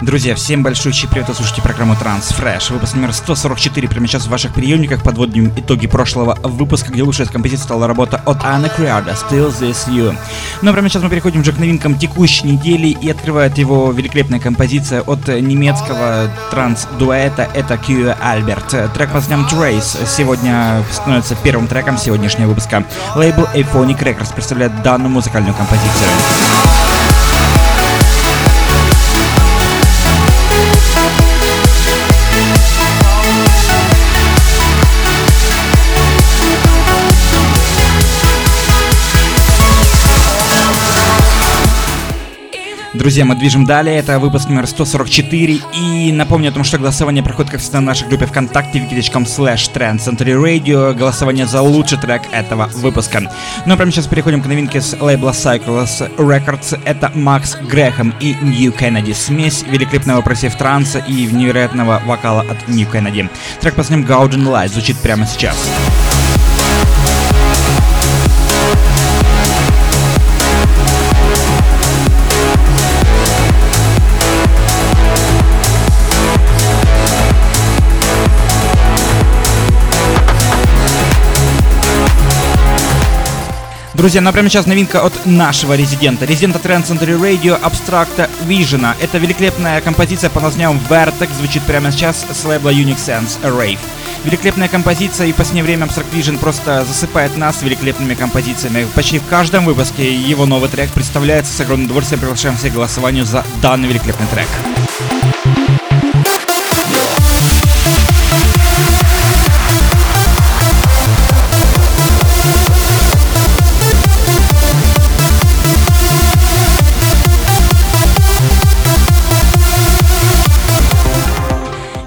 [0.00, 2.72] Друзья, всем большой привет, вы слушаете программу Transfresh.
[2.72, 5.02] Выпуск номер 144 прямо сейчас в ваших приемниках.
[5.02, 9.88] Подводим итоги прошлого выпуска, где лучшая из композиций стала работа от Анны Криарда «Still This
[9.88, 10.16] You».
[10.62, 15.02] Но прямо сейчас мы переходим уже к новинкам текущей недели и открывает его великолепная композиция
[15.02, 18.68] от немецкого транс-дуэта это Q Альберт.
[18.68, 22.84] Трек под названием Trace сегодня становится первым треком сегодняшнего выпуска.
[23.16, 26.08] Лейбл Aphonic Records представляет данную музыкальную композицию.
[42.98, 43.96] Друзья, мы движем далее.
[43.96, 45.60] Это выпуск номер 144.
[45.72, 49.72] И напомню о том, что голосование проходит, как всегда, в нашей группе ВКонтакте wiki.com slash
[49.72, 50.92] Radio.
[50.94, 53.30] Голосование за лучший трек этого выпуска.
[53.66, 56.80] Ну а прямо сейчас переходим к новинке с лейбла Cycles Records.
[56.84, 59.12] Это Макс Грэхэм и Нью Кеннеди.
[59.12, 63.30] Смесь великолепного просев транса и невероятного вокала от Нью Кеннеди.
[63.60, 65.38] Трек по ним Gauden Light звучит прямо сейчас.
[65.38, 66.97] Сейчас.
[83.98, 86.24] Друзья, ну а прямо сейчас новинка от нашего резидента.
[86.24, 88.94] Резидента Trend Century Radio Abstract Vision.
[89.00, 91.34] Это великолепная композиция по названием Vertex.
[91.36, 93.80] Звучит прямо сейчас с лейбла Unix Sense Rave.
[94.22, 98.86] Великолепная композиция, и в последнее время Abstract Vision просто засыпает нас великолепными композициями.
[98.94, 102.20] Почти в каждом выпуске его новый трек представляется с огромным удовольствием.
[102.20, 104.46] Приглашаем всех голосованию за данный великолепный трек.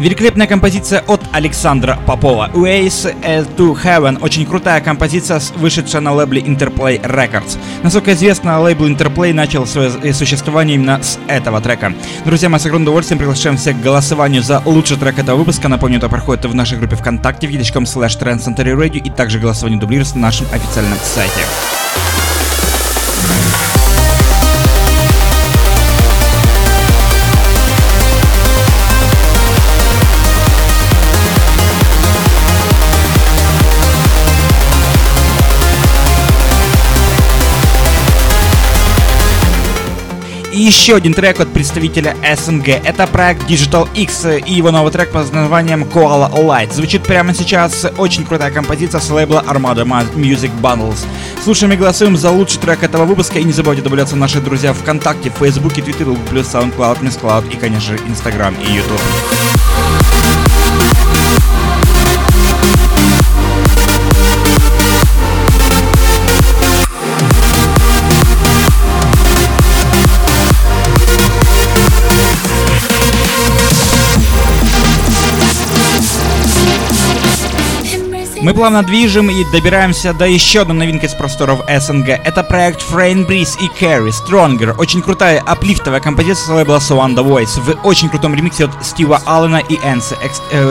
[0.00, 2.48] Великолепная композиция от Александра Попова.
[2.54, 3.14] Ways
[3.56, 4.18] to Heaven.
[4.22, 7.58] Очень крутая композиция, вышедшая на лейбле Interplay Records.
[7.82, 11.92] Насколько известно, лейбл Interplay начал свое существование именно с этого трека.
[12.24, 15.68] Друзья, мы с огромным удовольствием приглашаем всех к голосованию за лучший трек этого выпуска.
[15.68, 20.14] Напомню, это проходит в нашей группе ВКонтакте, в com slash Radio и также голосование дублируется
[20.14, 21.42] на нашем официальном сайте.
[40.60, 42.68] И еще один трек от представителя СНГ.
[42.68, 46.70] Это проект Digital X и его новый трек под названием Koala Light.
[46.74, 50.98] Звучит прямо сейчас очень крутая композиция с лейбла Armada Music Bundles.
[51.42, 53.38] Слушаем и голосуем за лучший трек этого выпуска.
[53.38, 57.96] И не забывайте добавляться наши друзья ВКонтакте, Фейсбуке, Твиттере, плюс SoundCloud, Miss Cloud и, конечно
[57.96, 59.00] же, Инстаграм и YouTube.
[78.42, 82.08] Мы плавно движем и добираемся до еще одной новинки из просторов СНГ.
[82.08, 84.74] Это проект Frame Breeze и Carry Stronger.
[84.78, 89.20] Очень крутая аплифтовая композиция с лейбла Swan The Voice в очень крутом ремиксе от Стива
[89.26, 90.16] Аллена и Энси.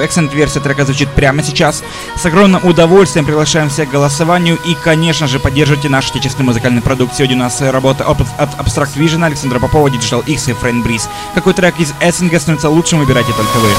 [0.04, 1.84] Эксцент версия трека звучит прямо сейчас.
[2.16, 7.16] С огромным удовольствием приглашаем всех к голосованию и, конечно же, поддерживайте наш отечественный музыкальный продукт.
[7.16, 11.08] Сегодня у нас работа от Abstract Vision, Александра Попова, Digital X и Frame Breeze.
[11.36, 13.70] Какой трек из СНГ становится лучшим, выбирайте только вы.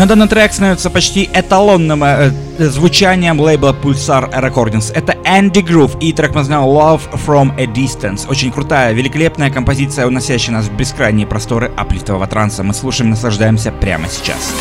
[0.00, 4.90] На данный трек становится почти эталонным э, звучанием лейбла Pulsar Recordings.
[4.94, 8.26] Это Andy Groove и трек назван Love From A Distance.
[8.26, 12.62] Очень крутая, великолепная композиция, уносящая нас в бескрайние просторы аплифтового транса.
[12.62, 14.54] Мы слушаем и наслаждаемся прямо сейчас.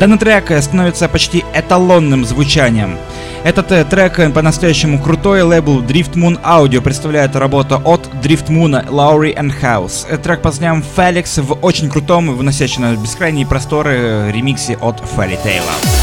[0.00, 2.96] Данный трек становится почти эталонным звучанием.
[3.44, 5.42] Этот э, трек э, по-настоящему крутой.
[5.42, 10.06] Лейбл Drift Moon Audio представляет работу от Drift Moon, Lowry and House.
[10.08, 15.38] Этот трек под Felix в очень крутом, выносящем на бескрайние просторы э, ремиксе от Fairy
[15.44, 15.99] Tail.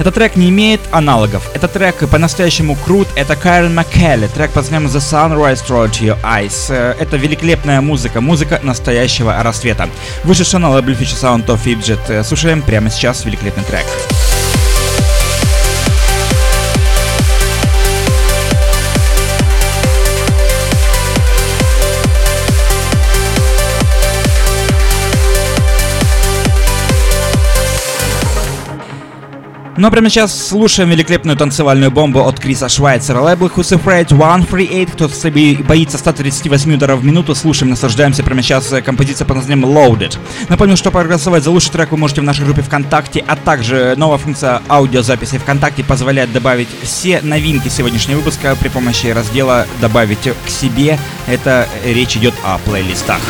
[0.00, 1.50] Этот трек не имеет аналогов.
[1.54, 3.06] Этот трек по-настоящему крут.
[3.16, 4.28] Это Кайрон Маккелли.
[4.28, 6.70] Трек под названием The Sunrise Through Your Eyes.
[6.70, 8.22] Э, это великолепная музыка.
[8.22, 9.90] Музыка настоящего рассвета.
[10.24, 12.00] Вышедшая на лейбле Future Sound of Fidget.
[12.08, 13.84] Э, слушаем прямо сейчас великолепный трек.
[13.84, 14.19] Ну
[29.86, 33.20] а прямо сейчас слушаем великолепную танцевальную бомбу от Криса Швайцера.
[33.20, 38.82] Лейбл Who's Afraid 138, кто боится 138 ударов в минуту, слушаем, наслаждаемся прямо сейчас э,
[38.82, 40.18] композиция под названием Loaded.
[40.50, 44.18] Напомню, что проголосовать за лучший трек вы можете в нашей группе ВКонтакте, а также новая
[44.18, 50.98] функция аудиозаписи ВКонтакте позволяет добавить все новинки сегодняшнего выпуска при помощи раздела «Добавить к себе».
[51.26, 53.20] Это речь идет о плейлистах.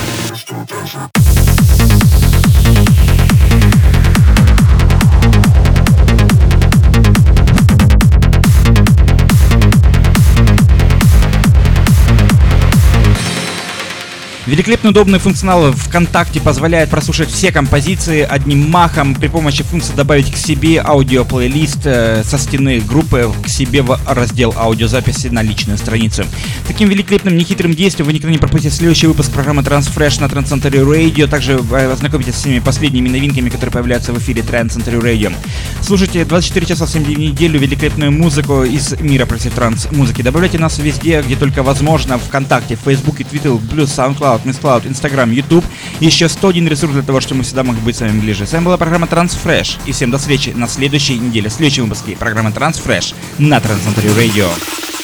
[14.50, 20.36] Великолепный удобный функционал ВКонтакте позволяет прослушать все композиции одним махом при помощи функции добавить к
[20.36, 26.24] себе аудиоплейлист э, со стены группы к себе в раздел аудиозаписи на личную страницу.
[26.66, 31.28] Таким великолепным нехитрым действием вы никогда не пропустите следующий выпуск программы Transfresh на Transcentury Radio.
[31.28, 35.32] Также э, ознакомитесь с всеми последними новинками, которые появляются в эфире Transcentury Radio.
[35.80, 40.22] Слушайте 24 часа 7 дней в неделю великолепную музыку из мира против транс музыки.
[40.22, 45.64] Добавляйте нас везде, где только возможно, ВКонтакте, Фейсбуке, Твиттер, плюс SoundCloud, SoundCloud, MissCloud, Instagram, YouTube.
[46.00, 48.46] Еще 101 ресурс для того, чтобы мы всегда могли быть с вами ближе.
[48.46, 49.78] С вами была программа Transfresh.
[49.86, 54.99] И всем до встречи на следующей неделе, в следующем выпуске программы Transfresh на Transcentury Radio.